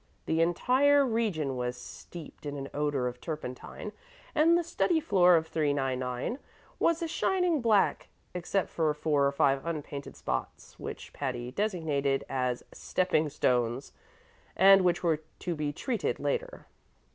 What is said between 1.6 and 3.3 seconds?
steeped in an odor of